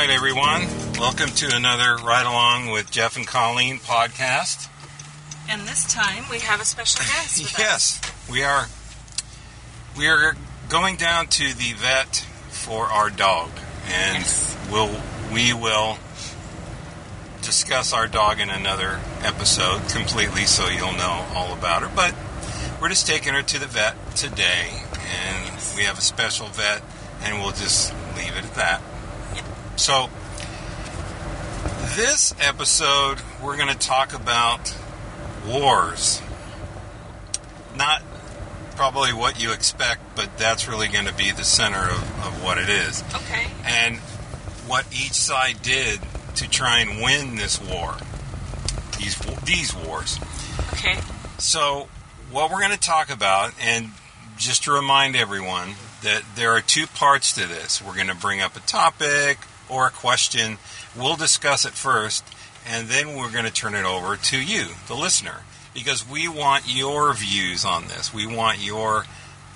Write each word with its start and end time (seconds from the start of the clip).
right, 0.00 0.10
everyone. 0.10 0.62
Welcome 0.98 1.28
to 1.30 1.54
another 1.54 1.96
Ride 2.02 2.24
Along 2.26 2.70
with 2.70 2.90
Jeff 2.90 3.16
and 3.16 3.26
Colleen 3.26 3.78
podcast. 3.78 4.68
And 5.48 5.62
this 5.62 5.84
time 5.92 6.24
we 6.30 6.38
have 6.38 6.60
a 6.60 6.64
special 6.64 7.00
guest 7.04 7.38
with 7.42 7.52
us. 7.54 7.58
Yes, 7.58 8.00
we 8.30 8.42
are. 8.42 8.66
We 9.98 10.06
are 10.08 10.36
going 10.68 10.96
down 10.96 11.26
to 11.26 11.52
the 11.54 11.72
vet 11.74 12.24
for 12.48 12.86
our 12.86 13.10
dog, 13.10 13.50
and 13.86 14.18
Yes. 14.18 14.56
we'll 14.70 15.02
we 15.32 15.52
will 15.52 15.98
discuss 17.42 17.92
our 17.92 18.06
dog 18.06 18.40
in 18.40 18.48
another 18.50 19.00
episode 19.22 19.86
completely, 19.90 20.44
so 20.46 20.68
you'll 20.68 20.92
know 20.94 21.26
all 21.34 21.52
about 21.52 21.82
her. 21.82 21.90
But 21.94 22.14
we're 22.80 22.88
just 22.88 23.06
taking 23.06 23.34
her 23.34 23.42
to 23.42 23.58
the 23.58 23.66
vet 23.66 24.16
today, 24.16 24.82
and 24.94 25.46
Yes. 25.46 25.74
we 25.76 25.82
have 25.84 25.98
a 25.98 26.02
special 26.02 26.46
vet, 26.46 26.82
and 27.22 27.40
we'll 27.40 27.52
just 27.52 27.92
leave 28.16 28.34
it 28.36 28.44
at 28.44 28.54
that. 28.54 28.80
So, 29.80 30.10
this 31.96 32.34
episode, 32.38 33.16
we're 33.42 33.56
going 33.56 33.72
to 33.72 33.78
talk 33.78 34.12
about 34.12 34.76
wars. 35.48 36.20
Not 37.74 38.02
probably 38.76 39.14
what 39.14 39.42
you 39.42 39.52
expect, 39.52 40.02
but 40.14 40.36
that's 40.36 40.68
really 40.68 40.88
going 40.88 41.06
to 41.06 41.14
be 41.14 41.30
the 41.30 41.44
center 41.44 41.78
of, 41.78 42.26
of 42.26 42.44
what 42.44 42.58
it 42.58 42.68
is. 42.68 43.02
Okay. 43.14 43.46
And 43.64 43.96
what 44.66 44.84
each 44.92 45.14
side 45.14 45.62
did 45.62 45.98
to 46.34 46.48
try 46.50 46.80
and 46.80 47.02
win 47.02 47.36
this 47.36 47.58
war. 47.58 47.96
These, 48.98 49.16
these 49.46 49.74
wars. 49.74 50.20
Okay. 50.74 51.00
So, 51.38 51.88
what 52.30 52.50
we're 52.50 52.60
going 52.60 52.72
to 52.72 52.78
talk 52.78 53.08
about, 53.08 53.54
and 53.58 53.92
just 54.36 54.64
to 54.64 54.72
remind 54.72 55.16
everyone 55.16 55.76
that 56.02 56.22
there 56.34 56.50
are 56.50 56.60
two 56.60 56.86
parts 56.86 57.32
to 57.32 57.46
this. 57.46 57.80
We're 57.80 57.94
going 57.94 58.08
to 58.08 58.14
bring 58.14 58.42
up 58.42 58.56
a 58.56 58.60
topic 58.60 59.38
or 59.70 59.86
a 59.86 59.90
question. 59.90 60.58
We'll 60.96 61.16
discuss 61.16 61.64
it 61.64 61.72
first, 61.72 62.24
and 62.66 62.88
then 62.88 63.16
we're 63.16 63.30
going 63.30 63.44
to 63.44 63.52
turn 63.52 63.74
it 63.74 63.84
over 63.84 64.16
to 64.16 64.40
you, 64.40 64.68
the 64.88 64.94
listener, 64.94 65.42
because 65.72 66.08
we 66.08 66.28
want 66.28 66.64
your 66.66 67.14
views 67.14 67.64
on 67.64 67.88
this. 67.88 68.12
We 68.12 68.26
want 68.26 68.58
your 68.58 69.04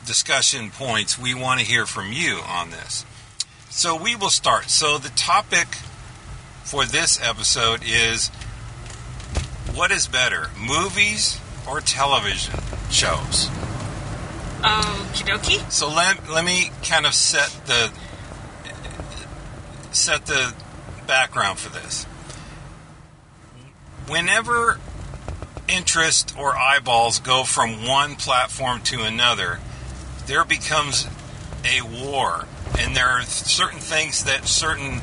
discussion 0.06 0.70
points. 0.70 1.18
We 1.18 1.34
want 1.34 1.60
to 1.60 1.66
hear 1.66 1.86
from 1.86 2.12
you 2.12 2.40
on 2.46 2.70
this. 2.70 3.04
So, 3.70 4.00
we 4.00 4.14
will 4.14 4.30
start. 4.30 4.70
So, 4.70 4.98
the 4.98 5.08
topic 5.10 5.66
for 6.62 6.84
this 6.84 7.20
episode 7.20 7.82
is 7.84 8.28
what 9.74 9.90
is 9.90 10.06
better, 10.06 10.50
movies 10.58 11.40
or 11.68 11.80
television 11.80 12.60
shows? 12.90 13.48
Um, 14.62 15.04
Okie 15.12 15.26
dokie. 15.26 15.70
So 15.70 15.88
let, 15.88 16.30
let 16.30 16.44
me 16.44 16.70
kind 16.82 17.06
of 17.06 17.14
set 17.14 17.48
the 17.66 17.92
set 19.94 20.26
the 20.26 20.54
background 21.06 21.58
for 21.58 21.70
this. 21.70 22.04
Whenever 24.08 24.78
interest 25.68 26.34
or 26.38 26.56
eyeballs 26.56 27.18
go 27.18 27.44
from 27.44 27.86
one 27.86 28.16
platform 28.16 28.80
to 28.82 29.02
another, 29.02 29.60
there 30.26 30.44
becomes 30.44 31.06
a 31.64 31.80
war, 31.82 32.46
and 32.78 32.94
there 32.94 33.08
are 33.08 33.22
certain 33.22 33.80
things 33.80 34.24
that 34.24 34.46
certain 34.46 35.00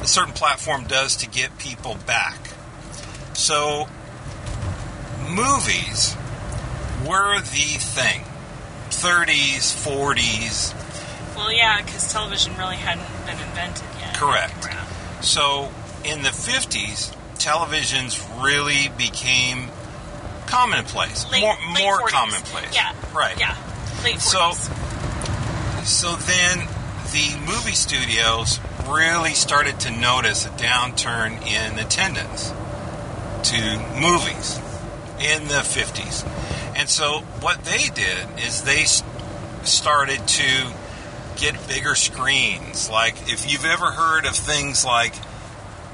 a 0.00 0.06
certain 0.06 0.34
platform 0.34 0.84
does 0.84 1.16
to 1.16 1.28
get 1.28 1.58
people 1.58 1.96
back. 2.06 2.38
So, 3.32 3.88
movies 5.28 6.16
were 7.04 7.40
the 7.40 7.78
thing. 7.78 8.22
30s, 8.90 9.74
40s. 9.74 10.75
Well, 11.36 11.52
yeah, 11.52 11.82
because 11.82 12.10
television 12.12 12.56
really 12.56 12.76
hadn't 12.76 13.06
been 13.26 13.38
invented 13.48 13.84
yet. 14.00 14.14
Correct. 14.16 14.66
Around. 14.66 14.88
So, 15.22 15.70
in 16.04 16.22
the 16.22 16.30
50s, 16.30 17.12
televisions 17.34 18.18
really 18.42 18.88
became 18.96 19.68
commonplace. 20.46 21.30
Late, 21.30 21.40
more 21.42 21.54
late 21.74 21.82
more 21.82 22.00
40s. 22.00 22.08
commonplace. 22.10 22.74
Yeah. 22.74 22.92
Right. 23.14 23.38
Yeah. 23.38 23.56
Late 24.04 24.20
So- 24.20 24.38
40s. 24.52 24.54
So 24.54 24.72
so 25.84 26.16
then 26.16 26.66
the 27.12 27.36
movie 27.46 27.72
studios 27.72 28.58
really 28.88 29.34
started 29.34 29.78
to 29.80 29.90
notice 29.90 30.44
a 30.46 30.48
downturn 30.50 31.40
in 31.46 31.78
attendance 31.78 32.52
to 33.50 33.78
movies 34.00 34.58
in 35.20 35.46
the 35.48 35.62
50s. 35.62 36.24
And 36.76 36.88
so 36.88 37.20
what 37.40 37.64
they 37.64 37.88
did 37.94 38.26
is 38.44 38.62
they 38.62 38.84
started 39.64 40.26
to 40.26 40.72
get 41.36 41.68
bigger 41.68 41.94
screens. 41.94 42.90
Like 42.90 43.14
if 43.30 43.50
you've 43.50 43.64
ever 43.64 43.92
heard 43.92 44.24
of 44.24 44.34
things 44.34 44.84
like 44.84 45.14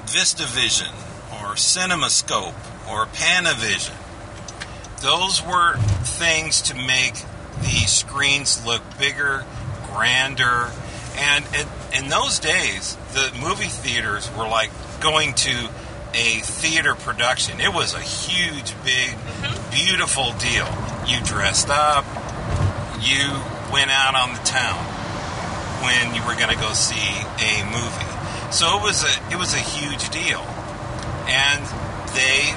VistaVision 0.05 0.91
or 1.33 1.55
CinemaScope 1.55 2.55
or 2.89 3.05
Panavision, 3.07 3.95
those 5.01 5.43
were 5.43 5.77
things 6.03 6.61
to 6.63 6.75
make 6.75 7.15
the 7.59 7.85
screens 7.87 8.65
look 8.65 8.81
bigger, 8.97 9.45
grander, 9.91 10.71
and 11.17 11.45
in, 11.53 12.03
in 12.03 12.09
those 12.09 12.39
days, 12.39 12.97
the 13.13 13.31
movie 13.39 13.65
theaters 13.65 14.29
were 14.35 14.47
like 14.47 14.71
going 14.99 15.33
to 15.33 15.69
a 16.13 16.39
theater 16.39 16.95
production. 16.95 17.59
It 17.59 17.73
was 17.73 17.93
a 17.93 17.99
huge, 17.99 18.73
big, 18.83 19.09
mm-hmm. 19.09 19.71
beautiful 19.71 20.31
deal. 20.33 20.67
You 21.07 21.23
dressed 21.25 21.69
up, 21.69 22.05
you 23.01 23.41
went 23.71 23.91
out 23.91 24.15
on 24.15 24.33
the 24.33 24.41
town 24.41 24.92
when 25.83 26.15
you 26.15 26.23
were 26.25 26.35
going 26.35 26.49
to 26.49 26.59
go 26.59 26.71
see 26.73 26.95
a 27.43 27.63
movie. 27.67 28.11
So 28.51 28.79
it 28.79 28.83
was 28.83 29.03
a 29.03 29.13
it 29.31 29.37
was 29.37 29.53
a 29.53 29.59
huge 29.59 30.09
deal, 30.09 30.41
and 31.27 31.63
they 32.15 32.53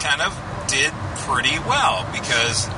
kind 0.00 0.22
of 0.22 0.32
did 0.68 0.92
pretty 1.26 1.58
well 1.66 2.08
because 2.12 2.68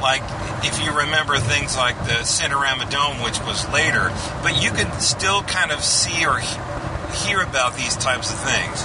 like 0.00 0.22
if 0.64 0.82
you 0.84 0.96
remember 0.96 1.36
things 1.38 1.76
like 1.76 1.96
the 2.04 2.22
Cinerama 2.24 2.88
Dome 2.90 3.22
which 3.22 3.38
was 3.40 3.68
later 3.70 4.10
but 4.42 4.62
you 4.62 4.70
could 4.70 4.92
still 5.02 5.42
kind 5.42 5.72
of 5.72 5.82
see 5.84 6.24
or 6.24 6.38
he- 6.38 7.26
hear 7.26 7.40
about 7.42 7.76
these 7.76 7.96
types 7.96 8.30
of 8.32 8.38
things. 8.38 8.80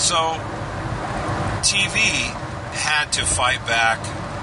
So 0.00 0.16
TV 1.62 1.98
had 2.74 3.12
to 3.12 3.24
fight 3.24 3.64
back. 3.66 3.98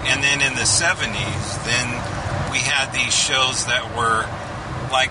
And 0.06 0.24
then 0.24 0.42
in 0.42 0.56
the 0.56 0.66
70s 0.66 1.66
then 1.66 1.88
we 2.52 2.60
had 2.60 2.92
these 2.94 3.14
shows 3.14 3.66
that 3.66 3.96
were 3.96 4.26
like 4.92 5.10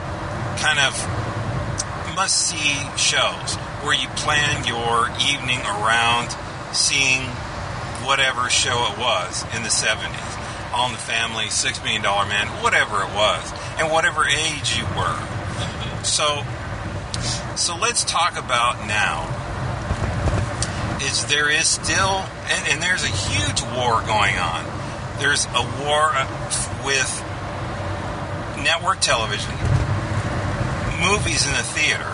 kind 0.59 0.79
of 0.79 0.95
must 2.15 2.37
see 2.37 2.77
shows 2.97 3.57
where 3.83 3.95
you 3.95 4.09
plan 4.09 4.65
your 4.65 5.09
evening 5.21 5.61
around 5.61 6.31
seeing 6.73 7.23
whatever 8.05 8.51
show 8.51 8.93
it 8.93 8.99
was 8.99 9.45
in 9.57 9.63
the 9.63 9.69
70s. 9.69 10.73
All 10.73 10.87
in 10.87 10.93
the 10.93 10.99
Family, 10.99 11.49
Six 11.49 11.83
Million 11.83 12.03
Dollar 12.03 12.27
Man, 12.27 12.47
whatever 12.63 13.03
it 13.03 13.15
was, 13.15 13.53
and 13.79 13.91
whatever 13.91 14.25
age 14.25 14.77
you 14.77 14.85
were. 14.97 15.17
Mm-hmm. 15.17 16.05
So, 16.05 16.45
so 17.57 17.77
let's 17.77 18.05
talk 18.05 18.39
about 18.39 18.87
now. 18.87 19.27
Is 21.03 21.25
there 21.27 21.51
is 21.51 21.67
still, 21.67 22.25
and, 22.51 22.69
and 22.69 22.83
there's 22.83 23.03
a 23.03 23.09
huge 23.09 23.63
war 23.75 24.01
going 24.03 24.37
on. 24.37 24.65
There's 25.19 25.47
a 25.47 25.63
war 25.83 26.13
with 26.85 27.09
network 28.63 29.01
television, 29.01 29.55
movies 31.01 31.47
in 31.47 31.55
the 31.55 31.65
theater, 31.65 32.13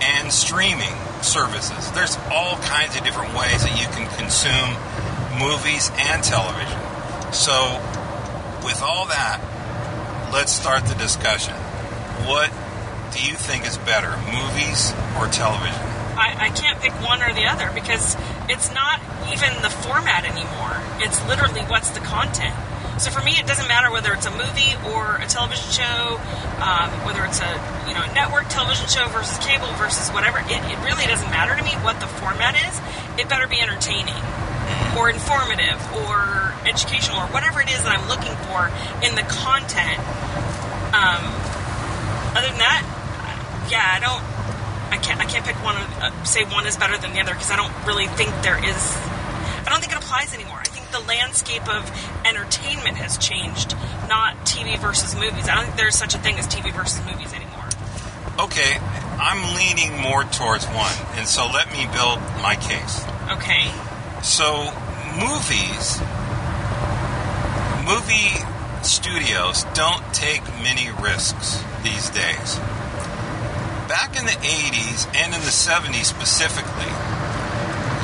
and 0.00 0.32
streaming 0.32 0.94
services. 1.22 1.90
There's 1.92 2.16
all 2.32 2.56
kinds 2.56 2.96
of 2.96 3.04
different 3.04 3.34
ways 3.34 3.62
that 3.62 3.78
you 3.78 3.86
can 3.94 4.08
consume 4.18 4.74
movies 5.38 5.90
and 5.94 6.22
television. 6.24 6.80
So, 7.32 7.78
with 8.64 8.82
all 8.82 9.06
that, 9.06 9.40
let's 10.32 10.52
start 10.52 10.86
the 10.86 10.94
discussion. 10.94 11.54
What 12.26 12.50
do 13.12 13.24
you 13.24 13.34
think 13.34 13.66
is 13.66 13.78
better, 13.78 14.16
movies 14.32 14.92
or 15.18 15.28
television? 15.28 15.86
I, 16.16 16.48
I 16.48 16.50
can't 16.50 16.80
pick 16.80 16.92
one 17.02 17.22
or 17.22 17.32
the 17.32 17.46
other 17.46 17.70
because 17.74 18.16
it's 18.48 18.72
not 18.74 19.00
even 19.32 19.62
the 19.62 19.70
format 19.70 20.24
anymore. 20.24 20.76
It's 20.98 21.24
literally 21.26 21.62
what's 21.62 21.90
the 21.90 22.00
content. 22.00 22.54
So 22.98 23.10
for 23.10 23.22
me, 23.24 23.32
it 23.32 23.46
doesn't 23.46 23.68
matter 23.68 23.90
whether 23.90 24.12
it's 24.12 24.26
a 24.26 24.30
movie 24.30 24.76
or 24.92 25.16
a 25.16 25.26
television 25.26 25.70
show, 25.72 26.20
um, 26.60 26.90
whether 27.04 27.24
it's 27.24 27.40
a 27.40 27.52
you 27.88 27.94
know 27.94 28.04
network 28.12 28.48
television 28.48 28.86
show 28.86 29.08
versus 29.08 29.38
cable 29.38 29.72
versus 29.80 30.10
whatever. 30.10 30.38
It, 30.38 30.60
it 30.68 30.78
really 30.84 31.06
doesn't 31.06 31.30
matter 31.30 31.56
to 31.56 31.62
me 31.64 31.72
what 31.82 32.00
the 32.00 32.06
format 32.06 32.54
is. 32.54 32.74
It 33.18 33.28
better 33.28 33.48
be 33.48 33.60
entertaining 33.60 34.20
or 34.96 35.08
informative 35.08 35.80
or 36.04 36.54
educational 36.68 37.18
or 37.18 37.28
whatever 37.32 37.60
it 37.60 37.70
is 37.70 37.82
that 37.84 37.98
I'm 37.98 38.08
looking 38.08 38.36
for 38.46 38.68
in 39.02 39.16
the 39.16 39.24
content. 39.24 39.98
Um, 40.92 41.24
other 42.36 42.48
than 42.48 42.60
that, 42.60 42.84
yeah, 43.70 43.80
I 43.80 43.98
don't. 44.00 44.22
I 44.92 44.98
can't. 45.00 45.20
I 45.20 45.24
can't 45.24 45.44
pick 45.44 45.56
one. 45.64 45.76
Uh, 45.76 46.12
say 46.24 46.44
one 46.44 46.66
is 46.66 46.76
better 46.76 46.98
than 46.98 47.12
the 47.12 47.20
other 47.20 47.32
because 47.32 47.50
I 47.50 47.56
don't 47.56 47.72
really 47.86 48.06
think 48.06 48.30
there 48.42 48.62
is. 48.62 48.96
I 49.72 49.76
don't 49.76 49.80
think 49.80 49.96
it 49.96 50.04
applies 50.04 50.34
anymore. 50.34 50.58
I 50.58 50.68
think 50.68 50.90
the 50.90 51.00
landscape 51.08 51.66
of 51.66 51.88
entertainment 52.26 52.98
has 52.98 53.16
changed, 53.16 53.74
not 54.06 54.36
TV 54.44 54.78
versus 54.78 55.14
movies. 55.14 55.48
I 55.48 55.54
don't 55.54 55.64
think 55.64 55.78
there's 55.78 55.96
such 55.96 56.14
a 56.14 56.18
thing 56.18 56.38
as 56.38 56.46
TV 56.46 56.70
versus 56.74 57.00
movies 57.06 57.32
anymore. 57.32 57.64
Okay, 58.38 58.76
I'm 59.16 59.56
leaning 59.56 59.98
more 59.98 60.24
towards 60.24 60.66
one, 60.66 60.92
and 61.16 61.26
so 61.26 61.48
let 61.48 61.72
me 61.72 61.88
build 61.88 62.20
my 62.44 62.60
case. 62.60 63.00
Okay. 63.32 63.64
So, 64.20 64.76
movies, 65.16 66.04
movie 67.88 68.44
studios 68.84 69.64
don't 69.72 70.04
take 70.12 70.44
many 70.60 70.92
risks 71.00 71.64
these 71.80 72.10
days. 72.10 72.60
Back 73.88 74.20
in 74.20 74.28
the 74.28 74.36
80s 74.36 75.08
and 75.16 75.32
in 75.32 75.40
the 75.40 75.48
70s 75.48 76.04
specifically, 76.04 76.92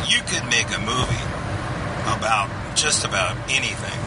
you 0.09 0.25
could 0.25 0.49
make 0.49 0.73
a 0.73 0.81
movie 0.81 1.38
about 2.17 2.49
just 2.77 3.05
about 3.05 3.37
anything. 3.51 3.99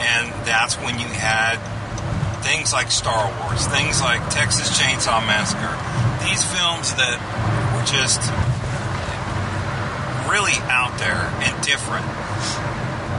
And 0.00 0.28
that's 0.46 0.76
when 0.76 0.98
you 0.98 1.06
had 1.06 1.56
things 2.42 2.72
like 2.72 2.90
Star 2.90 3.28
Wars, 3.40 3.66
things 3.66 4.00
like 4.00 4.20
Texas 4.30 4.68
Chainsaw 4.78 5.20
Massacre, 5.26 5.76
these 6.24 6.42
films 6.44 6.94
that 6.96 7.20
were 7.76 7.84
just 7.84 8.20
really 10.30 10.54
out 10.70 10.96
there 10.98 11.26
and 11.42 11.52
different. 11.64 12.06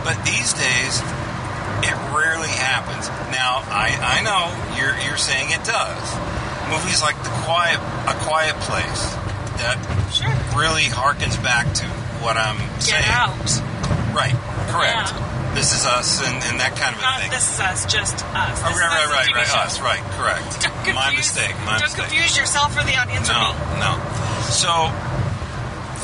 But 0.04 0.18
these 0.26 0.54
days, 0.54 0.94
it 1.86 1.94
rarely 2.16 2.50
happens. 2.50 3.10
Now, 3.30 3.62
I, 3.68 3.94
I 4.02 4.18
know 4.24 4.50
you're, 4.80 4.98
you're 5.06 5.18
saying 5.22 5.50
it 5.52 5.64
does. 5.64 6.06
Movies 6.72 7.02
like 7.02 7.18
The 7.22 7.30
Quiet, 7.44 7.78
A 8.08 8.16
Quiet 8.26 8.56
Place, 8.66 9.14
that 9.62 9.78
Sure. 10.12 10.32
really 10.60 10.86
harkens 10.86 11.42
back 11.44 11.72
to 11.76 11.86
what 12.24 12.38
I'm 12.38 12.58
Get 12.80 12.82
saying. 12.82 13.04
out. 13.08 13.38
Right, 14.14 14.36
correct. 14.70 15.12
Yeah. 15.14 15.54
This 15.56 15.76
is 15.76 15.86
us 15.86 16.24
and, 16.24 16.40
and 16.48 16.60
that 16.64 16.76
kind 16.80 16.96
of 16.96 17.00
a 17.00 17.04
Not 17.04 17.20
thing. 17.20 17.32
this 17.32 17.52
is 17.52 17.60
us, 17.60 17.84
just 17.86 18.24
us. 18.32 18.56
Oh, 18.64 18.72
right, 18.72 19.08
right, 19.12 19.28
right, 19.28 19.36
right. 19.36 19.58
Us, 19.68 19.82
right, 19.84 20.00
correct. 20.16 20.64
Don't 20.64 20.72
confuse, 20.88 20.96
My 20.96 21.12
mistake. 21.12 21.56
My 21.68 21.76
don't 21.76 21.92
mistake. 21.92 22.08
confuse 22.08 22.38
yourself 22.40 22.72
or 22.80 22.84
the 22.88 22.96
audience 22.96 23.28
or 23.28 23.36
No, 23.36 23.52
me. 23.52 23.84
no. 23.84 23.92
So, 24.48 24.72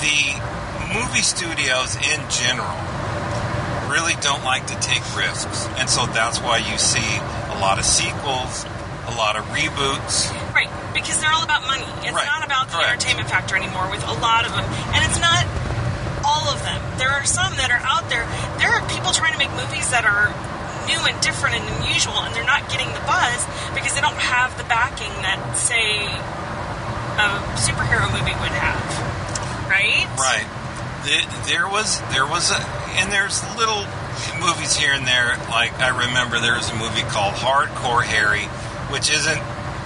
the 0.04 0.20
movie 0.94 1.24
studios 1.24 1.96
in 1.96 2.20
general 2.28 2.76
really 3.88 4.16
don't 4.20 4.44
like 4.44 4.68
to 4.68 4.76
take 4.84 5.00
risks. 5.16 5.66
And 5.80 5.88
so 5.90 6.06
that's 6.12 6.40
why 6.44 6.58
you 6.60 6.78
see 6.78 7.08
a 7.56 7.58
lot 7.64 7.80
of 7.80 7.86
sequels, 7.88 8.68
a 9.08 9.16
lot 9.16 9.36
of 9.40 9.46
reboots. 9.56 10.28
Right, 10.54 10.68
because 10.94 11.20
they're 11.24 11.32
all 11.32 11.44
about 11.44 11.64
money. 11.66 11.88
It's 12.04 12.12
Right, 12.12 12.28
not 12.28 12.44
about 12.46 12.68
the 12.68 12.78
correct. 12.84 12.90
entertainment 13.00 13.30
factor 13.30 13.56
anymore 13.56 13.88
with 13.90 14.04
a 14.08 14.14
lot 14.20 14.44
of 14.46 14.52
them. 14.52 14.66
And 14.92 15.02
it's 15.08 15.20
not 15.24 15.48
all 16.28 16.52
of 16.52 16.60
them. 16.68 16.77
There 16.98 17.10
are 17.10 17.26
some 17.26 17.54
that 17.58 17.70
are 17.72 17.82
out 17.86 18.10
there. 18.10 18.26
There 18.58 18.70
are 18.70 18.82
people 18.90 19.12
trying 19.14 19.34
to 19.34 19.40
make 19.40 19.52
movies 19.54 19.90
that 19.94 20.06
are 20.06 20.30
new 20.90 20.98
and 21.06 21.16
different 21.22 21.56
and 21.60 21.66
unusual, 21.82 22.16
and 22.26 22.34
they're 22.34 22.48
not 22.48 22.70
getting 22.70 22.88
the 22.94 23.04
buzz 23.06 23.44
because 23.76 23.94
they 23.94 24.02
don't 24.02 24.18
have 24.18 24.56
the 24.58 24.64
backing 24.66 25.12
that, 25.22 25.38
say, 25.60 26.08
a 27.18 27.28
superhero 27.60 28.08
movie 28.14 28.36
would 28.40 28.56
have. 28.56 28.82
Right? 29.70 30.06
Right. 30.18 30.48
The- 31.04 31.28
There 31.48 31.68
was, 31.68 32.00
there 32.12 32.26
was 32.26 32.52
a, 32.52 32.60
and 33.00 33.12
there's 33.12 33.44
little 33.58 33.86
movies 34.40 34.76
here 34.76 34.94
and 34.94 35.06
there. 35.06 35.38
Like 35.50 35.78
I 35.80 35.90
remember 36.08 36.40
there 36.40 36.56
was 36.56 36.70
a 36.72 36.76
movie 36.76 37.04
called 37.14 37.34
Hardcore 37.36 38.04
Harry, 38.04 38.46
which 38.92 39.12
isn't 39.12 39.40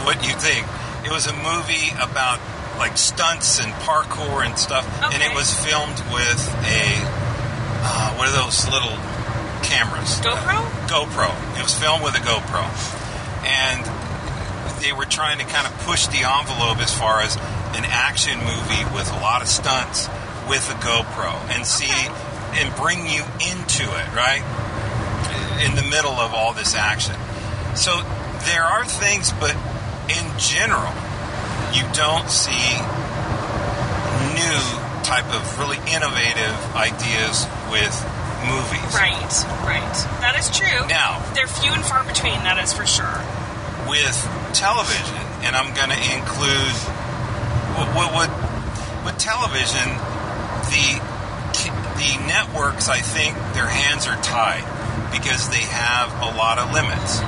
what 0.05 0.21
you 0.25 0.33
think. 0.37 0.65
It 1.05 1.11
was 1.11 1.27
a 1.27 1.33
movie 1.33 1.89
about 1.99 2.39
like 2.81 2.97
stunts 2.97 3.59
and 3.61 3.71
parkour 3.85 4.41
and 4.45 4.57
stuff, 4.57 4.83
and 5.13 5.21
it 5.21 5.33
was 5.37 5.53
filmed 5.53 6.01
with 6.09 6.41
a 6.65 6.81
uh, 7.83 8.13
what 8.17 8.27
are 8.27 8.33
those 8.33 8.65
little 8.69 8.97
cameras? 9.61 10.17
GoPro? 10.21 10.65
GoPro. 10.89 11.29
It 11.57 11.63
was 11.63 11.73
filmed 11.77 12.03
with 12.03 12.15
a 12.17 12.23
GoPro, 12.25 12.65
and 13.45 13.85
they 14.81 14.91
were 14.93 15.05
trying 15.05 15.37
to 15.37 15.45
kind 15.45 15.67
of 15.67 15.73
push 15.85 16.07
the 16.07 16.25
envelope 16.25 16.79
as 16.81 16.93
far 16.93 17.21
as 17.21 17.37
an 17.77 17.85
action 17.85 18.37
movie 18.39 18.83
with 18.93 19.05
a 19.13 19.19
lot 19.21 19.41
of 19.43 19.47
stunts 19.47 20.07
with 20.49 20.65
a 20.69 20.77
GoPro 20.81 21.37
and 21.53 21.65
see 21.65 21.85
Okay. 21.85 22.09
and 22.65 22.75
bring 22.75 23.05
you 23.05 23.21
into 23.53 23.83
it, 23.85 24.07
right? 24.17 24.41
In 25.63 25.75
the 25.75 25.83
middle 25.83 26.17
of 26.19 26.33
all 26.33 26.53
this 26.53 26.73
action. 26.75 27.15
So 27.75 28.01
there 28.49 28.63
are 28.63 28.83
things, 28.85 29.31
but 29.33 29.55
in 30.09 30.25
general, 30.39 30.91
you 31.73 31.83
don't 31.93 32.29
see 32.29 32.75
new 34.35 34.57
type 35.03 35.27
of 35.33 35.43
really 35.59 35.77
innovative 35.91 36.55
ideas 36.75 37.45
with 37.71 37.93
movies. 38.47 38.93
Right, 38.95 39.33
right. 39.65 39.95
That 40.21 40.35
is 40.39 40.49
true. 40.49 40.87
Now, 40.87 41.19
They're 41.33 41.47
few 41.47 41.71
and 41.71 41.83
far 41.83 42.03
between, 42.03 42.35
that 42.43 42.57
is 42.63 42.73
for 42.73 42.85
sure. 42.85 43.21
with 43.89 44.17
television, 44.53 45.17
and 45.43 45.55
I'm 45.55 45.73
going 45.73 45.89
to 45.91 46.01
include 46.15 46.75
what, 47.77 47.87
what, 47.95 48.09
what, 48.13 48.29
with 49.05 49.17
television, 49.17 49.89
the 50.71 51.01
the 52.01 52.17
networks. 52.25 52.89
I 52.89 52.97
think 52.99 53.35
their 53.53 53.67
hands 53.67 54.07
are 54.07 54.17
tied 54.23 54.65
because 55.11 55.49
they 55.49 55.61
have 55.61 56.09
a 56.21 56.35
lot 56.37 56.57
of 56.57 56.73
limits. 56.73 57.19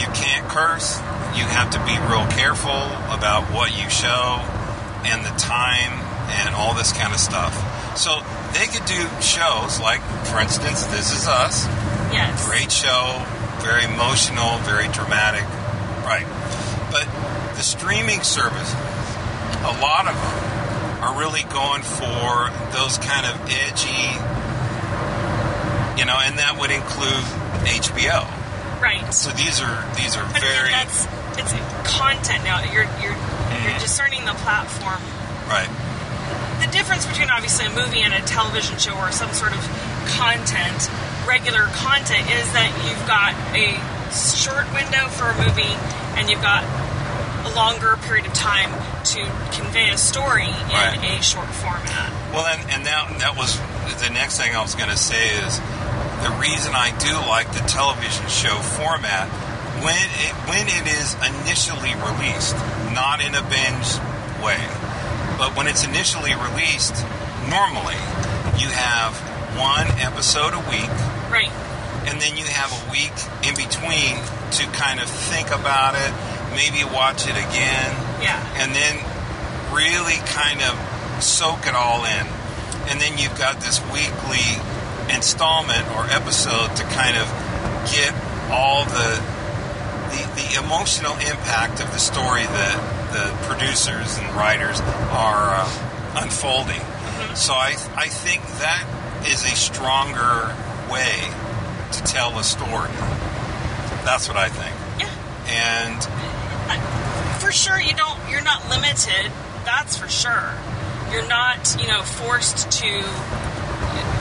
You 0.00 0.06
can't 0.14 0.48
curse. 0.48 0.98
You 1.36 1.44
have 1.44 1.70
to 1.70 1.78
be 1.84 1.96
real 2.08 2.26
careful 2.28 2.82
about 3.12 3.52
what 3.52 3.70
you 3.76 3.88
show 3.90 4.40
and 5.04 5.24
the 5.24 5.34
time 5.38 5.92
and 6.42 6.54
all 6.54 6.74
this 6.74 6.92
kind 6.92 7.12
of 7.12 7.20
stuff. 7.20 7.54
So 7.96 8.20
they 8.52 8.66
could 8.66 8.84
do 8.86 9.06
shows 9.20 9.80
like, 9.80 10.00
for 10.26 10.40
instance, 10.40 10.84
This 10.86 11.12
Is 11.12 11.26
Us. 11.26 11.66
Yes. 12.12 12.46
Great 12.46 12.72
show, 12.72 13.22
very 13.60 13.84
emotional, 13.84 14.58
very 14.58 14.88
dramatic. 14.88 15.44
Right. 16.04 16.26
But 16.90 17.06
the 17.56 17.62
streaming 17.62 18.22
service, 18.22 18.72
a 19.62 19.74
lot 19.82 20.08
of 20.08 20.14
them 20.14 21.02
are 21.02 21.18
really 21.18 21.42
going 21.44 21.82
for 21.82 22.50
those 22.72 22.98
kind 22.98 23.26
of 23.26 23.34
edgy, 23.50 24.14
you 25.98 26.06
know, 26.06 26.18
and 26.18 26.38
that 26.38 26.56
would 26.58 26.70
include 26.70 27.24
HBO. 27.66 28.26
Right. 28.80 29.12
So 29.12 29.30
these 29.30 29.60
are 29.60 29.84
these 29.96 30.16
are 30.16 30.24
But 30.32 30.40
very 30.40 30.70
that's 30.70 31.06
it's 31.38 31.52
content 31.88 32.44
now. 32.44 32.62
You're 32.72 32.84
you're 33.02 33.16
Mm-hmm. 33.48 33.64
you're 33.70 33.78
discerning 33.80 34.24
the 34.26 34.36
platform. 34.44 35.00
right. 35.48 35.70
The 36.60 36.68
difference 36.70 37.06
between 37.06 37.30
obviously 37.30 37.64
a 37.64 37.70
movie 37.72 38.02
and 38.04 38.12
a 38.12 38.20
television 38.28 38.76
show 38.76 38.92
or 38.98 39.10
some 39.10 39.32
sort 39.32 39.52
of 39.56 39.60
content, 40.12 40.90
regular 41.26 41.64
content, 41.72 42.28
is 42.28 42.44
that 42.52 42.68
you've 42.84 43.00
got 43.08 43.32
a 43.56 43.72
short 44.12 44.68
window 44.76 45.08
for 45.08 45.32
a 45.32 45.36
movie 45.40 45.72
and 46.20 46.28
you've 46.28 46.42
got 46.44 46.60
a 47.48 47.50
longer 47.56 47.96
period 48.04 48.26
of 48.26 48.34
time 48.34 48.68
to 49.16 49.24
convey 49.56 49.88
a 49.90 49.96
story 49.96 50.44
in 50.44 50.76
Right. 50.76 51.00
a 51.00 51.22
short 51.22 51.48
format. 51.48 52.12
Well, 52.34 52.44
and, 52.52 52.60
and 52.70 52.84
that, 52.84 53.08
that 53.24 53.36
was 53.36 53.56
the 54.04 54.10
next 54.12 54.36
thing 54.36 54.54
I 54.54 54.60
was 54.60 54.74
going 54.74 54.90
to 54.90 54.96
say 55.00 55.30
is 55.40 55.56
the 56.20 56.36
reason 56.36 56.74
I 56.76 56.92
do 57.00 57.16
like 57.24 57.48
the 57.56 57.64
television 57.64 58.28
show 58.28 58.56
format 58.76 59.30
when 59.82 59.96
it, 59.96 60.32
when 60.48 60.66
it 60.66 60.86
is 60.86 61.14
initially 61.22 61.94
released, 61.94 62.56
not 62.92 63.20
in 63.20 63.34
a 63.34 63.42
binge 63.46 63.90
way, 64.42 64.60
but 65.38 65.56
when 65.56 65.66
it's 65.66 65.84
initially 65.86 66.34
released, 66.34 66.94
normally 67.48 67.98
you 68.58 68.68
have 68.68 69.14
one 69.56 69.86
episode 70.02 70.54
a 70.54 70.62
week, 70.70 70.90
Right. 71.30 71.50
and 72.06 72.20
then 72.20 72.36
you 72.36 72.44
have 72.44 72.70
a 72.72 72.90
week 72.90 73.14
in 73.46 73.54
between 73.54 74.18
to 74.58 74.64
kind 74.74 74.98
of 75.00 75.08
think 75.08 75.50
about 75.50 75.94
it, 75.94 76.12
maybe 76.54 76.82
watch 76.84 77.26
it 77.26 77.36
again, 77.36 77.90
Yeah. 78.22 78.38
and 78.56 78.74
then 78.74 78.98
really 79.72 80.16
kind 80.26 80.62
of 80.62 80.74
soak 81.22 81.66
it 81.66 81.74
all 81.74 82.04
in. 82.04 82.26
And 82.88 83.00
then 83.00 83.18
you've 83.18 83.36
got 83.38 83.60
this 83.60 83.80
weekly 83.92 84.42
installment 85.14 85.86
or 85.96 86.06
episode 86.10 86.74
to 86.76 86.84
kind 86.84 87.16
of 87.16 87.26
get 87.92 88.14
all 88.50 88.84
the 88.84 89.20
the, 90.10 90.22
the 90.36 90.64
emotional 90.64 91.12
impact 91.14 91.80
of 91.80 91.90
the 91.92 91.98
story 91.98 92.44
that 92.44 93.12
the 93.12 93.46
producers 93.46 94.18
and 94.18 94.34
writers 94.34 94.80
are 94.80 95.54
uh, 95.54 96.22
unfolding. 96.22 96.80
So 97.34 97.52
I 97.54 97.76
I 97.96 98.08
think 98.08 98.42
that 98.60 98.84
is 99.26 99.44
a 99.44 99.54
stronger 99.56 100.54
way 100.90 101.30
to 101.92 102.02
tell 102.04 102.38
a 102.38 102.44
story. 102.44 102.92
That's 104.04 104.28
what 104.28 104.36
I 104.36 104.48
think. 104.48 104.74
Yeah. 105.00 105.10
And 105.48 106.28
for 107.38 107.52
sure 107.52 107.80
you 107.80 107.94
don't 107.94 108.18
you're 108.28 108.42
not 108.42 108.68
limited 108.68 109.30
that's 109.64 109.96
for 109.96 110.08
sure 110.08 110.52
you're 111.12 111.26
not 111.28 111.76
you 111.80 111.86
know 111.86 112.02
forced 112.02 112.70
to 112.70 112.86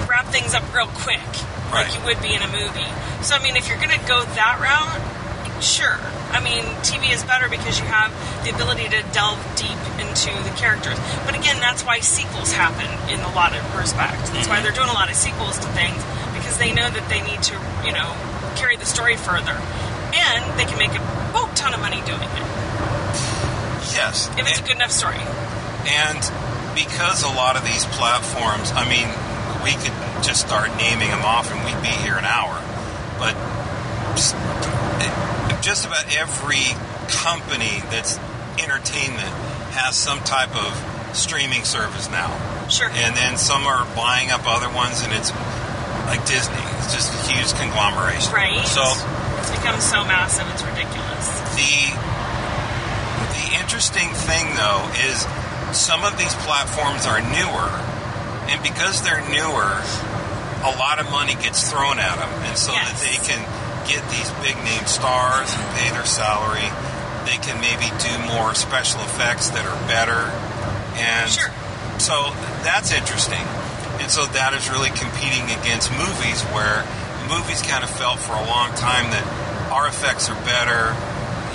wrap 0.07 0.25
things 0.27 0.53
up 0.53 0.63
real 0.73 0.87
quick 0.87 1.19
like 1.71 1.93
you 1.93 2.05
would 2.05 2.21
be 2.21 2.33
in 2.33 2.41
a 2.41 2.47
movie 2.47 2.87
so 3.23 3.35
i 3.35 3.43
mean 3.43 3.57
if 3.57 3.67
you're 3.67 3.79
gonna 3.79 3.97
go 4.07 4.23
that 4.23 4.59
route 4.61 5.16
sure 5.61 5.97
i 6.31 6.39
mean 6.43 6.63
tv 6.85 7.13
is 7.13 7.23
better 7.23 7.49
because 7.49 7.79
you 7.79 7.85
have 7.85 8.11
the 8.43 8.49
ability 8.49 8.87
to 8.89 9.01
delve 9.13 9.39
deep 9.55 9.77
into 9.99 10.31
the 10.43 10.53
characters 10.55 10.97
but 11.25 11.35
again 11.35 11.59
that's 11.59 11.83
why 11.83 11.99
sequels 11.99 12.51
happen 12.53 12.87
in 13.11 13.19
a 13.21 13.31
lot 13.33 13.55
of 13.55 13.63
respects 13.75 14.29
that's 14.29 14.47
why 14.47 14.55
mm-hmm. 14.55 14.63
they're 14.63 14.77
doing 14.77 14.89
a 14.89 14.93
lot 14.93 15.09
of 15.09 15.15
sequels 15.15 15.57
to 15.57 15.67
things 15.73 15.97
because 16.33 16.57
they 16.57 16.73
know 16.73 16.89
that 16.89 17.07
they 17.09 17.21
need 17.21 17.41
to 17.41 17.53
you 17.85 17.91
know 17.91 18.13
carry 18.55 18.75
the 18.75 18.85
story 18.85 19.15
further 19.15 19.57
and 20.13 20.41
they 20.59 20.65
can 20.65 20.77
make 20.77 20.91
a 20.91 21.03
boat 21.33 21.53
ton 21.55 21.73
of 21.73 21.79
money 21.79 22.01
doing 22.05 22.21
it 22.21 22.47
Yes. 23.97 24.29
If 24.37 24.47
it's 24.47 24.59
a 24.59 24.63
good 24.63 24.75
enough 24.75 24.91
story. 24.91 25.17
And 25.87 26.21
because 26.75 27.23
a 27.23 27.33
lot 27.33 27.57
of 27.57 27.65
these 27.65 27.85
platforms, 27.97 28.71
I 28.75 28.85
mean, 28.85 29.09
we 29.63 29.73
could 29.73 29.95
just 30.23 30.45
start 30.45 30.69
naming 30.77 31.09
them 31.09 31.25
off 31.25 31.49
and 31.51 31.57
we'd 31.65 31.81
be 31.81 31.93
here 32.05 32.15
an 32.15 32.25
hour. 32.25 32.61
But 33.17 33.33
just, 34.13 34.35
just 35.67 35.83
about 35.85 36.07
every 36.15 36.63
company 37.11 37.83
that's 37.91 38.15
entertainment 38.55 39.27
has 39.75 39.99
some 39.99 40.17
type 40.23 40.55
of 40.55 40.71
streaming 41.11 41.67
service 41.67 42.07
now. 42.09 42.31
Sure. 42.71 42.87
And 42.87 43.11
then 43.19 43.35
some 43.35 43.67
are 43.67 43.83
buying 43.91 44.31
up 44.31 44.47
other 44.47 44.71
ones, 44.71 45.03
and 45.03 45.11
it's 45.11 45.35
like 46.07 46.23
Disney. 46.23 46.63
It's 46.79 46.95
just 46.95 47.11
a 47.11 47.19
huge 47.27 47.51
conglomeration. 47.59 48.31
right. 48.31 48.63
So 48.63 48.79
it's 49.43 49.51
become 49.51 49.83
so 49.83 50.07
massive, 50.07 50.47
it's 50.55 50.63
ridiculous. 50.63 51.27
the 51.59 51.91
the 53.35 53.59
interesting 53.59 54.07
thing 54.23 54.47
though 54.55 54.87
is 55.03 55.27
some 55.75 56.07
of 56.07 56.15
these 56.17 56.33
platforms 56.47 57.03
are 57.05 57.19
newer 57.19 57.67
and 58.47 58.63
because 58.63 59.03
they're 59.03 59.19
newer 59.27 59.83
a 60.63 60.73
lot 60.79 60.99
of 60.99 61.11
money 61.11 61.35
gets 61.35 61.69
thrown 61.69 61.99
at 61.99 62.15
them 62.15 62.31
and 62.47 62.57
so 62.57 62.71
that 62.71 62.95
they 63.03 63.19
can 63.27 63.43
get 63.87 64.03
these 64.11 64.29
big 64.43 64.55
name 64.63 64.85
stars 64.85 65.49
and 65.51 65.65
pay 65.79 65.89
their 65.91 66.05
salary 66.05 66.67
they 67.25 67.37
can 67.43 67.59
maybe 67.59 67.87
do 67.99 68.13
more 68.31 68.53
special 68.55 69.01
effects 69.01 69.49
that 69.51 69.65
are 69.65 69.79
better 69.87 70.27
and 70.99 71.31
Sure. 71.31 71.51
so 71.99 72.31
that's 72.63 72.91
interesting 72.91 73.43
and 73.99 74.11
so 74.11 74.25
that 74.37 74.53
is 74.53 74.69
really 74.69 74.91
competing 74.93 75.43
against 75.59 75.89
movies 75.95 76.43
where 76.53 76.85
movies 77.27 77.61
kind 77.63 77.83
of 77.83 77.89
felt 77.89 78.19
for 78.19 78.33
a 78.33 78.45
long 78.45 78.71
time 78.75 79.09
that 79.11 79.25
our 79.71 79.87
effects 79.87 80.29
are 80.29 80.39
better 80.45 80.95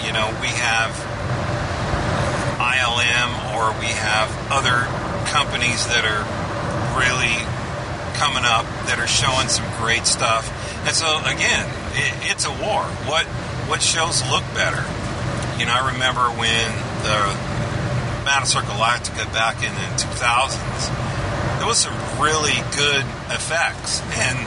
you 0.05 0.13
know 0.13 0.29
we 0.41 0.49
have 0.49 0.93
ILM 2.63 3.31
or 3.57 3.73
we 3.81 3.91
have 3.91 4.29
other 4.51 4.87
companies 5.33 5.87
that 5.89 6.05
are 6.05 6.23
really 6.95 7.35
coming 8.15 8.45
up 8.45 8.65
that 8.87 8.99
are 9.01 9.09
showing 9.11 9.49
some 9.49 9.67
great 9.83 10.07
stuff. 10.07 10.47
And 10.87 10.95
so 10.95 11.19
again, 11.27 11.67
it, 11.95 12.31
it's 12.33 12.45
a 12.47 12.51
war. 12.51 12.83
What 13.09 13.27
what 13.69 13.81
shows 13.83 14.23
look 14.31 14.45
better? 14.55 14.83
You 15.59 15.67
know, 15.67 15.75
I 15.77 15.93
remember 15.93 16.27
when 16.35 16.69
the 17.07 17.19
Battlestar 18.27 18.63
Galactica 18.67 19.27
back 19.33 19.63
in 19.63 19.71
the 19.75 19.89
2000s, 20.01 21.59
there 21.59 21.67
was 21.67 21.79
some 21.79 21.95
really 22.19 22.57
good 22.75 23.05
effects. 23.31 24.01
And 24.19 24.39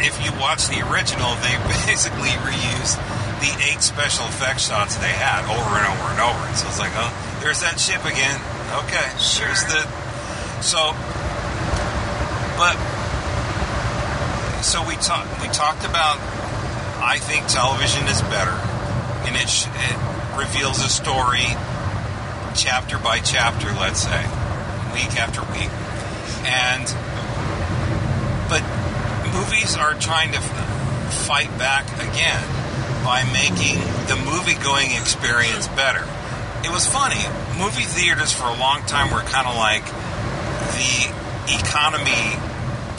if 0.04 0.16
you 0.24 0.32
watch 0.40 0.68
the 0.68 0.80
original, 0.88 1.34
they 1.44 1.56
basically 1.86 2.32
reused 2.46 2.96
the 3.44 3.52
eight 3.70 3.82
special 3.82 4.26
effects 4.26 4.66
shots 4.68 4.96
they 4.96 5.12
had 5.14 5.44
over 5.46 5.74
and 5.78 5.86
over 5.86 6.06
and 6.16 6.20
over. 6.20 6.42
And 6.48 6.56
so 6.56 6.66
it's 6.68 6.78
like, 6.80 6.92
oh, 6.94 7.12
there's 7.42 7.60
that 7.60 7.78
ship 7.78 8.04
again. 8.04 8.40
Okay, 8.84 9.06
Sure. 9.18 9.46
there's 9.46 9.64
the 9.68 9.82
so. 10.62 10.92
But 12.58 12.74
so 14.62 14.82
we 14.86 14.96
talked. 14.96 15.30
We 15.40 15.48
talked 15.48 15.84
about. 15.84 16.18
I 17.08 17.16
think 17.16 17.46
television 17.46 18.06
is 18.06 18.20
better, 18.28 18.52
and 19.24 19.34
it, 19.34 19.48
sh- 19.48 19.64
it 19.64 19.96
reveals 20.36 20.84
a 20.84 20.90
story, 20.90 21.48
chapter 22.54 22.98
by 22.98 23.20
chapter. 23.20 23.72
Let's 23.72 24.04
say, 24.04 24.20
week 24.92 25.16
after 25.16 25.40
week, 25.48 25.72
and 26.44 26.84
but 28.52 28.60
movies 29.32 29.74
are 29.74 29.94
trying 29.94 30.32
to 30.32 30.36
f- 30.36 31.24
fight 31.24 31.48
back 31.56 31.88
again 31.96 32.44
by 33.02 33.24
making 33.32 33.80
the 34.12 34.20
movie 34.28 34.60
going 34.62 34.92
experience 34.92 35.66
better. 35.68 36.04
It 36.62 36.70
was 36.70 36.86
funny. 36.86 37.24
Movie 37.56 37.88
theaters 37.88 38.34
for 38.34 38.52
a 38.52 38.58
long 38.60 38.82
time 38.84 39.10
were 39.10 39.24
kind 39.24 39.48
of 39.48 39.56
like 39.56 39.86
the 40.76 41.08
economy 41.56 42.36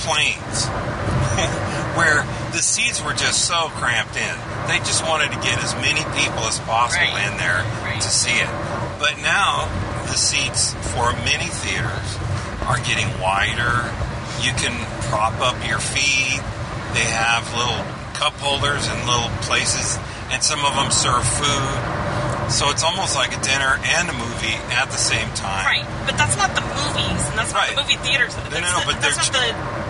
planes, 0.02 0.66
where 1.94 2.26
the 2.52 2.62
seats 2.62 3.02
were 3.04 3.14
just 3.14 3.46
so 3.46 3.70
cramped 3.76 4.16
in. 4.18 4.36
They 4.68 4.78
just 4.80 5.06
wanted 5.08 5.32
to 5.32 5.38
get 5.40 5.62
as 5.64 5.74
many 5.76 6.02
people 6.18 6.44
as 6.46 6.60
possible 6.60 7.06
Right. 7.14 7.28
in 7.32 7.38
there 7.38 7.64
Right. 7.84 8.02
to 8.02 8.10
see 8.10 8.32
it. 8.34 8.50
But 9.00 9.18
now 9.20 9.68
the 10.08 10.18
seats 10.18 10.76
for 10.94 11.14
many 11.26 11.48
theaters 11.48 12.18
are 12.68 12.78
getting 12.80 13.20
wider. 13.20 13.90
You 14.42 14.52
can 14.54 14.74
prop 15.10 15.40
up 15.42 15.56
your 15.68 15.80
feet. 15.80 16.42
They 16.94 17.06
have 17.06 17.54
little 17.56 17.86
cup 18.14 18.34
holders 18.40 18.88
and 18.88 19.06
little 19.08 19.30
places, 19.42 19.98
and 20.32 20.44
some 20.44 20.66
of 20.66 20.76
them 20.76 20.92
serve 20.92 21.24
food. 21.26 22.52
So 22.52 22.70
it's 22.72 22.84
almost 22.84 23.16
like 23.16 23.32
a 23.38 23.42
dinner 23.42 23.80
and 23.84 24.10
a 24.10 24.14
movie 24.14 24.58
at 24.74 24.90
the 24.90 24.98
same 24.98 25.30
time. 25.34 25.66
Right. 25.66 25.86
But 26.06 26.18
that's 26.18 26.36
not 26.36 26.56
the 26.56 26.62
movies, 26.62 27.22
and 27.30 27.38
that's 27.38 27.54
not 27.54 27.62
Right. 27.68 27.76
the 27.76 27.82
movie 27.84 27.98
theaters. 27.98 28.34
That's, 28.36 28.50
no, 28.50 28.60
no, 28.60 28.80
the- 28.80 28.86
but 28.88 29.02
that's 29.02 29.30
they're 29.30 29.54
not 29.54 29.56
the. 29.86 29.89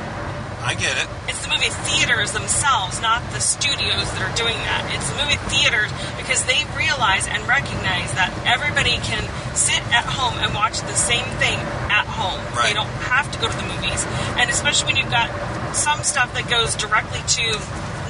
I 0.61 0.75
get 0.75 0.97
it. 0.99 1.07
It's 1.31 1.39
the 1.41 1.49
movie 1.49 1.71
theaters 1.87 2.31
themselves, 2.33 3.01
not 3.01 3.23
the 3.31 3.39
studios 3.39 4.05
that 4.11 4.21
are 4.21 4.35
doing 4.35 4.57
that. 4.67 4.91
It's 4.93 5.07
the 5.09 5.17
movie 5.23 5.39
theaters 5.47 5.87
because 6.19 6.43
they 6.45 6.61
realize 6.75 7.27
and 7.27 7.39
recognize 7.47 8.11
that 8.19 8.29
everybody 8.45 8.99
can 9.01 9.23
sit 9.55 9.79
at 9.95 10.03
home 10.05 10.35
and 10.43 10.53
watch 10.53 10.81
the 10.83 10.93
same 10.99 11.23
thing 11.39 11.57
at 11.89 12.05
home. 12.05 12.39
They 12.61 12.73
don't 12.75 12.91
have 13.07 13.31
to 13.31 13.37
go 13.39 13.47
to 13.47 13.55
the 13.55 13.67
movies. 13.71 14.03
And 14.35 14.49
especially 14.51 14.93
when 14.93 14.97
you've 14.99 15.09
got 15.11 15.31
some 15.73 16.03
stuff 16.03 16.33
that 16.35 16.49
goes 16.49 16.75
directly 16.75 17.19
to 17.39 17.45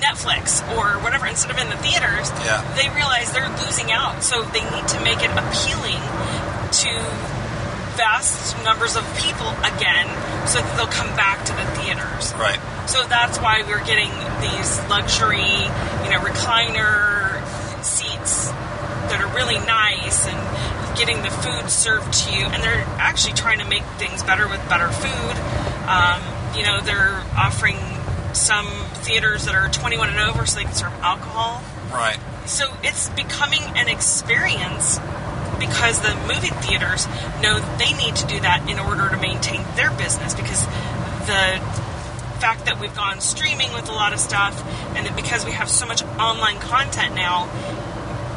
Netflix 0.02 0.64
or 0.76 0.98
whatever 1.04 1.28
instead 1.28 1.52
of 1.52 1.58
in 1.62 1.70
the 1.70 1.78
theaters, 1.78 2.32
Yeah. 2.44 2.66
they 2.76 2.90
realize 2.90 3.32
they're 3.32 3.52
losing 3.62 3.92
out. 3.92 4.24
So 4.24 4.42
they 4.42 4.64
need 4.74 4.88
to 4.90 5.00
make 5.06 5.22
it 5.22 5.30
appealing 5.32 6.02
to 6.82 6.92
vast 8.00 8.56
numbers 8.64 8.96
of 8.96 9.04
people 9.20 9.52
again 9.68 10.08
so 10.48 10.64
that 10.64 10.74
they'll 10.78 10.88
come 10.88 11.12
back 11.20 11.44
to 11.44 11.52
the 11.52 11.68
theaters. 11.76 12.32
Right. 12.40 12.60
So 12.88 13.04
that's 13.04 13.38
why 13.40 13.62
we're 13.68 13.84
getting 13.84 14.10
these 14.40 14.80
luxury, 14.88 15.44
you 15.44 16.10
know, 16.10 16.24
recliner 16.24 17.44
seats 17.84 18.48
that 19.12 19.20
are 19.20 19.36
really 19.36 19.60
nice 19.68 20.26
and 20.26 20.98
getting 20.98 21.22
the 21.22 21.30
food 21.30 21.70
served 21.70 22.14
to 22.14 22.32
you. 22.32 22.46
And 22.46 22.64
they're 22.64 22.88
actually 22.96 23.34
trying 23.34 23.60
to 23.60 23.66
make 23.66 23.84
things 24.00 24.24
better 24.24 24.48
with 24.48 24.64
better 24.70 24.88
food. 24.88 25.36
Um, 25.92 26.24
you 26.56 26.64
know, 26.64 26.80
they're 26.80 27.20
offering 27.36 27.78
some 28.34 28.68
theaters 29.04 29.44
that 29.46 29.56
are 29.56 29.68
21 29.68 30.10
and 30.10 30.20
over 30.20 30.46
so 30.46 30.58
they 30.58 30.64
can 30.64 30.74
serve 30.74 30.94
alcohol. 31.02 31.62
Right. 31.92 32.20
So 32.46 32.66
it's 32.82 33.10
becoming 33.10 33.62
an 33.76 33.90
experience 33.90 35.00
because 35.60 36.00
the 36.02 36.16
movie 36.28 36.54
theaters 36.66 37.08
know 37.42 37.60
they 37.78 37.94
need 37.94 38.16
to 38.16 38.28
do 38.28 38.40
that 38.40 38.70
in 38.70 38.80
order 38.80 39.10
to 39.10 39.18
maintain 39.18 39.64
their 39.76 39.92
business 39.92 40.34
because 40.34 40.66
the 41.28 41.60
fact 42.40 42.66
that 42.66 42.80
we've 42.80 42.96
gone 42.96 43.20
streaming 43.20 43.72
with 43.74 43.90
a 43.90 43.92
lot 43.92 44.14
of 44.14 44.20
stuff 44.20 44.64
and 44.96 45.06
that 45.06 45.16
because 45.16 45.46
we 45.46 45.52
have 45.52 45.70
so 45.70 45.86
much 45.86 46.02
online 46.18 46.58
content 46.60 47.14
now 47.14 47.50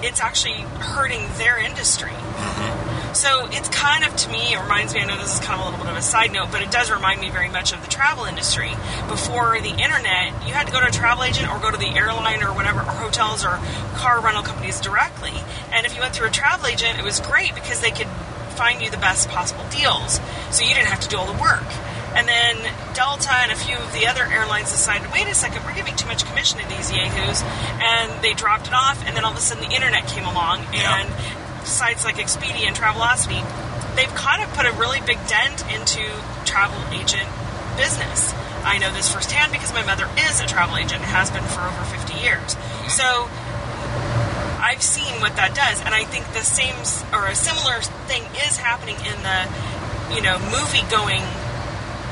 it's 0.03 0.21
actually 0.21 0.61
hurting 0.83 1.23
their 1.39 1.59
industry 1.59 2.11
mm-hmm. 2.11 2.82
So 3.15 3.47
it's 3.51 3.69
kind 3.69 4.05
of 4.05 4.15
to 4.17 4.31
me 4.31 4.55
it 4.55 4.61
reminds 4.61 4.95
me 4.95 5.01
i 5.01 5.05
know 5.05 5.17
this 5.19 5.35
is 5.35 5.41
kind 5.41 5.61
of 5.61 5.61
a 5.61 5.71
little 5.71 5.85
bit 5.85 5.91
of 5.93 5.97
a 5.99 6.03
side 6.03 6.33
note 6.33 6.49
but 6.51 6.63
it 6.63 6.71
does 6.71 6.91
remind 6.91 7.21
me 7.21 7.31
very 7.31 7.49
much 7.49 7.73
of 7.73 7.83
the 7.83 7.89
travel 7.89 8.25
industry 8.25 8.71
before 9.09 9.61
the 9.61 9.71
internet 9.71 10.33
you 10.47 10.53
had 10.53 10.67
to 10.67 10.73
go 10.73 10.81
to 10.81 10.87
a 10.87 10.91
travel 10.91 11.25
agent 11.25 11.49
or 11.51 11.59
go 11.59 11.71
to 11.71 11.77
the 11.77 11.89
airline 11.89 12.43
or 12.43 12.53
whatever 12.53 12.81
or 12.81 12.93
hotels 13.05 13.45
or 13.45 13.61
car 13.95 14.21
rental 14.21 14.43
companies 14.43 14.81
directly 14.81 15.33
and 15.73 15.87
if 15.87 15.95
you 15.95 16.01
went 16.01 16.15
through 16.15 16.27
a 16.27 16.31
travel 16.31 16.67
agent 16.67 16.99
it 16.99 17.05
was 17.05 17.21
great 17.21 17.55
because 17.55 17.81
they 17.81 17.91
could 17.91 18.09
find 18.57 18.83
you 18.83 18.91
the 18.91 18.99
best 18.99 19.29
possible 19.29 19.65
deals 19.71 20.21
so 20.51 20.65
you 20.65 20.75
didn't 20.75 20.89
have 20.89 21.01
to 21.01 21.09
do 21.09 21.17
all 21.17 21.27
the 21.27 21.41
work 21.41 21.65
and 22.15 22.29
then 22.29 22.57
Delta 22.93 23.33
and 23.33 23.53
a 23.53 23.57
few 23.57 23.75
of 23.75 23.91
the 23.95 24.07
other 24.07 24.23
airlines 24.25 24.71
decided, 24.71 25.11
wait 25.13 25.27
a 25.29 25.35
second, 25.35 25.65
we're 25.65 25.75
giving 25.75 25.97
too 25.97 26.07
much 26.07 26.27
commission 26.27 26.61
to 26.61 26.69
these 26.69 26.93
yahoos, 26.93 27.43
and 27.81 28.23
they 28.23 28.35
dropped 28.35 28.67
it 28.67 28.75
off. 28.75 29.03
And 29.07 29.17
then 29.17 29.25
all 29.25 29.33
of 29.33 29.39
a 29.39 29.41
sudden, 29.41 29.67
the 29.67 29.75
internet 29.75 30.07
came 30.09 30.27
along, 30.27 30.61
Yeah. 30.75 31.09
Sites 31.67 32.05
like 32.05 32.17
Expedia 32.17 32.67
and 32.67 32.77
Travelocity, 32.77 33.41
they've 33.97 34.15
kind 34.15 34.43
of 34.43 34.53
put 34.55 34.67
a 34.67 34.73
really 34.73 35.01
big 35.01 35.19
dent 35.29 35.63
into 35.73 36.03
travel 36.45 36.79
agent 36.93 37.29
business. 37.77 38.35
I 38.65 38.79
know 38.79 38.93
this 38.93 39.13
firsthand 39.13 39.53
because 39.53 39.73
my 39.73 39.85
mother 39.85 40.09
is 40.29 40.41
a 40.41 40.47
travel 40.47 40.77
agent, 40.77 41.03
and 41.03 41.11
has 41.11 41.31
been 41.31 41.43
for 41.45 41.63
over 41.63 41.85
50 41.85 42.15
years. 42.23 42.55
Mm-hmm. 42.55 42.89
So 42.95 43.29
I've 44.63 44.83
seen 44.83 45.21
what 45.21 45.37
that 45.37 45.55
does, 45.55 45.83
and 45.83 45.95
I 45.95 46.05
think 46.05 46.31
the 46.33 46.47
same 46.47 46.79
or 47.13 47.27
a 47.27 47.35
similar 47.35 47.83
thing 48.07 48.23
is 48.47 48.57
happening 48.57 48.97
in 49.03 49.19
the, 49.27 49.51
you 50.15 50.23
know, 50.23 50.39
movie 50.55 50.87
going 50.87 51.23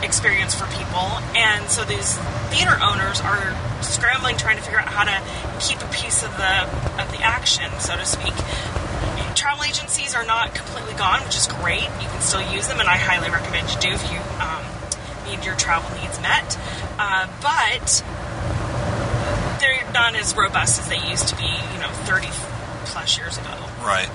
experience 0.02 0.54
for 0.54 0.66
people. 0.74 1.20
And 1.36 1.70
so 1.70 1.84
these 1.84 2.18
theater 2.50 2.76
owners 2.82 3.20
are 3.20 3.54
scrambling, 3.82 4.36
trying 4.36 4.56
to 4.56 4.62
figure 4.62 4.80
out 4.80 4.88
how 4.88 5.04
to 5.04 5.16
keep 5.60 5.80
a 5.80 5.90
piece 5.92 6.24
of 6.24 6.34
the 6.36 6.66
of 6.98 7.08
the 7.12 7.22
action, 7.22 7.70
so 7.78 7.96
to 7.96 8.04
speak. 8.04 8.34
Travel 9.34 9.64
agencies 9.64 10.14
are 10.14 10.24
not 10.24 10.54
completely 10.54 10.94
gone, 10.94 11.22
which 11.24 11.36
is 11.36 11.46
great. 11.46 11.84
You 12.00 12.08
can 12.08 12.20
still 12.20 12.42
use 12.52 12.68
them, 12.68 12.80
and 12.80 12.88
I 12.88 12.96
highly 12.96 13.30
recommend 13.30 13.70
you 13.70 13.80
do 13.80 13.90
if 13.90 14.04
you 14.12 14.20
um, 14.40 14.64
need 15.26 15.44
your 15.44 15.56
travel 15.56 15.90
needs 16.00 16.20
met. 16.20 16.58
Uh, 16.98 17.26
but 17.40 18.04
they're 19.60 19.90
not 19.92 20.14
as 20.14 20.36
robust 20.36 20.80
as 20.80 20.88
they 20.88 21.00
used 21.08 21.28
to 21.28 21.36
be, 21.36 21.48
you 21.48 21.78
know, 21.80 21.90
30 22.04 22.28
plus 22.86 23.18
years 23.18 23.38
ago. 23.38 23.54
Right. 23.82 24.08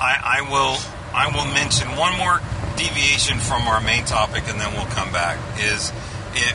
I, 0.00 0.40
I 0.40 0.50
will 0.50 0.76
I 1.14 1.30
will 1.30 1.46
mention 1.54 1.96
one 1.96 2.18
more 2.18 2.40
deviation 2.76 3.38
from 3.38 3.62
our 3.68 3.80
main 3.80 4.04
topic, 4.04 4.44
and 4.48 4.60
then 4.60 4.72
we'll 4.74 4.90
come 4.92 5.12
back. 5.12 5.38
Is 5.58 5.92
it 6.34 6.54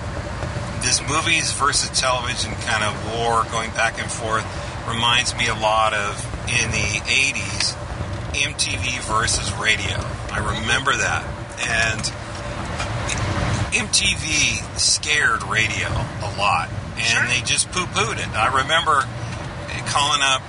this 0.81 1.01
movies 1.07 1.51
versus 1.53 1.89
television 1.99 2.53
kind 2.67 2.83
of 2.83 2.93
war 3.15 3.45
going 3.51 3.71
back 3.71 3.99
and 3.99 4.11
forth 4.11 4.45
reminds 4.87 5.35
me 5.35 5.47
a 5.47 5.55
lot 5.55 5.93
of 5.93 6.15
in 6.49 6.71
the 6.71 6.99
80s 7.05 7.75
MTV 8.33 8.99
versus 9.07 9.51
radio. 9.53 9.97
I 10.31 10.39
remember 10.59 10.95
that. 10.97 11.23
And 11.61 12.01
MTV 13.73 14.79
scared 14.79 15.43
radio 15.43 15.87
a 15.89 16.33
lot. 16.37 16.69
And 16.95 17.05
Sure. 17.05 17.25
they 17.27 17.41
just 17.41 17.71
poo 17.71 17.85
pooed 17.85 18.17
it. 18.19 18.27
I 18.35 18.47
remember 18.61 19.05
calling 19.87 20.21
up 20.21 20.41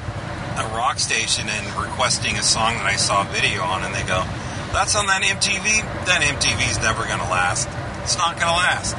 a 0.59 0.77
rock 0.77 0.99
station 0.99 1.49
and 1.49 1.67
requesting 1.77 2.37
a 2.37 2.43
song 2.43 2.75
that 2.75 2.87
I 2.87 2.97
saw 2.97 3.23
a 3.23 3.25
video 3.25 3.63
on, 3.63 3.85
and 3.85 3.95
they 3.95 4.03
go, 4.03 4.25
That's 4.73 4.95
on 4.95 5.07
that 5.07 5.23
MTV? 5.23 5.83
That 6.07 6.23
MTV's 6.23 6.79
never 6.83 7.05
going 7.05 7.19
to 7.19 7.29
last. 7.31 7.69
It's 8.03 8.17
not 8.17 8.37
going 8.37 8.47
to 8.49 8.53
last. 8.57 8.97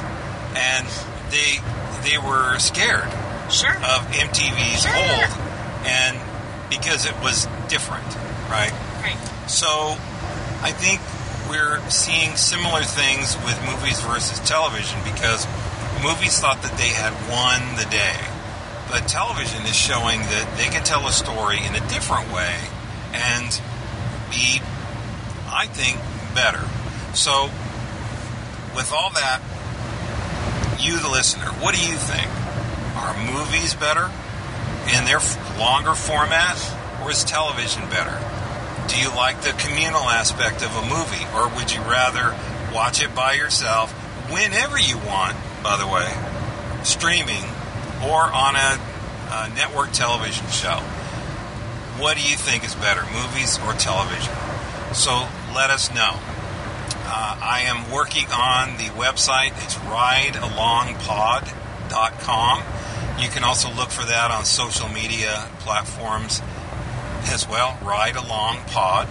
And 0.55 0.85
they 1.31 1.59
they 2.03 2.17
were 2.17 2.57
scared 2.59 3.07
Sure. 3.49 3.71
of 3.75 4.05
MTV's 4.11 4.81
Sure. 4.81 4.91
hold, 4.91 5.31
and 5.85 6.17
because 6.71 7.05
it 7.05 7.13
was 7.21 7.45
different, 7.67 8.07
right? 8.49 8.71
right. 9.03 9.19
So 9.47 9.67
I 10.63 10.71
think 10.71 11.01
we're 11.51 11.77
seeing 11.89 12.35
similar 12.37 12.81
things 12.81 13.35
with 13.43 13.59
movies 13.67 13.99
versus 14.01 14.39
television 14.47 14.97
because 15.03 15.45
movies 16.01 16.39
thought 16.39 16.63
that 16.63 16.77
they 16.79 16.89
had 16.89 17.11
won 17.29 17.75
the 17.75 17.85
day. 17.91 18.17
But 18.89 19.07
television 19.07 19.61
is 19.67 19.75
showing 19.75 20.21
that 20.21 20.57
they 20.57 20.67
can 20.71 20.83
tell 20.83 21.05
a 21.07 21.11
story 21.11 21.59
in 21.59 21.75
a 21.75 21.83
different 21.91 22.31
way 22.31 22.55
and 23.13 23.51
be, 24.31 24.61
I 25.51 25.67
think, 25.67 25.99
better. 26.33 26.63
So, 27.13 27.51
with 28.75 28.91
all 28.93 29.11
that, 29.11 29.41
you, 30.79 30.99
the 30.99 31.09
listener, 31.09 31.51
what 31.59 31.75
do 31.75 31.81
you 31.81 31.95
think? 31.95 32.27
Are 32.95 33.15
movies 33.31 33.73
better 33.75 34.09
And 34.93 35.07
f- 35.19 35.37
longer 35.61 35.93
format, 35.93 36.57
or 37.03 37.11
is 37.11 37.23
television 37.23 37.87
better? 37.89 38.17
Do 38.87 38.99
you 38.99 39.09
like 39.09 39.41
the 39.41 39.51
communal 39.51 40.09
aspect 40.09 40.63
of 40.63 40.75
a 40.75 40.81
movie, 40.81 41.23
or 41.35 41.47
would 41.55 41.71
you 41.71 41.81
rather 41.81 42.35
watch 42.73 43.03
it 43.03 43.13
by 43.13 43.33
yourself 43.33 43.91
whenever 44.31 44.79
you 44.79 44.97
want, 44.97 45.37
by 45.61 45.77
the 45.77 45.85
way, 45.85 46.11
streaming 46.83 47.43
or 48.03 48.23
on 48.23 48.55
a, 48.55 48.79
a 49.29 49.49
network 49.53 49.91
television 49.91 50.47
show? 50.47 50.81
What 52.01 52.17
do 52.17 52.23
you 52.23 52.35
think 52.35 52.65
is 52.65 52.73
better, 52.73 53.03
movies 53.13 53.59
or 53.59 53.73
television? 53.73 54.33
So 54.93 55.27
let 55.53 55.69
us 55.69 55.93
know. 55.93 56.17
Uh, 57.05 57.37
I 57.39 57.65
am 57.67 57.91
working 57.91 58.25
on 58.33 58.77
the 58.77 58.89
website. 58.97 59.51
It's 59.63 59.75
ridealongpod.com. 59.75 62.63
You 63.19 63.29
can 63.29 63.43
also 63.43 63.71
look 63.73 63.89
for 63.89 64.05
that 64.05 64.31
on 64.31 64.45
social 64.45 64.89
media 64.89 65.47
platforms 65.59 66.41
as 67.25 67.47
well, 67.47 67.77
Ride 67.83 68.15
Along 68.15 68.57
Pod. 68.67 69.07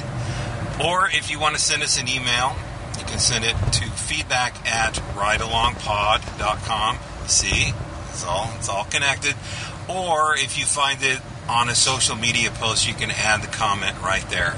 Or 0.84 1.08
if 1.08 1.30
you 1.30 1.38
want 1.38 1.54
to 1.54 1.60
send 1.60 1.82
us 1.82 2.00
an 2.00 2.08
email, 2.08 2.56
you 2.98 3.04
can 3.04 3.18
send 3.18 3.44
it 3.44 3.54
to 3.54 3.84
feedback 3.90 4.66
at 4.66 4.94
ridealongpod.com. 5.14 6.98
See, 7.26 7.72
it's 8.08 8.24
all, 8.24 8.50
it's 8.56 8.68
all 8.68 8.84
connected. 8.84 9.34
Or 9.88 10.34
if 10.36 10.58
you 10.58 10.64
find 10.64 11.02
it 11.02 11.20
on 11.48 11.68
a 11.68 11.74
social 11.74 12.16
media 12.16 12.50
post, 12.50 12.86
you 12.88 12.94
can 12.94 13.10
add 13.10 13.42
the 13.42 13.48
comment 13.48 14.00
right 14.02 14.28
there. 14.30 14.54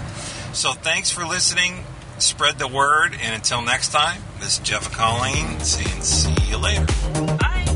So 0.52 0.72
thanks 0.72 1.11
for 1.11 1.24
listening. 1.24 1.85
Spread 2.18 2.59
the 2.59 2.68
word. 2.68 3.14
And 3.20 3.35
until 3.35 3.62
next 3.62 3.90
time, 3.90 4.22
this 4.38 4.59
is 4.59 4.64
Jeff 4.64 4.92
Colleen. 4.92 5.61
See, 5.61 5.85
see 6.02 6.50
you 6.50 6.59
later. 6.59 6.87
Bye. 7.38 7.71